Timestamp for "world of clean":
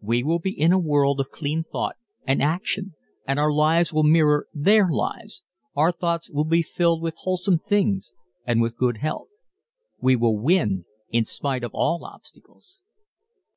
0.78-1.64